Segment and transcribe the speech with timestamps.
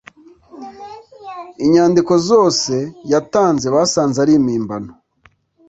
[1.65, 2.73] Inyandiko zose
[3.11, 4.91] yatanze basanze ari impimbano